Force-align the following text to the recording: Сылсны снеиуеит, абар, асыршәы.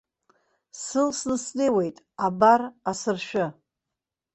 Сылсны 0.83 1.35
снеиуеит, 1.45 1.97
абар, 2.25 2.61
асыршәы. 2.89 3.45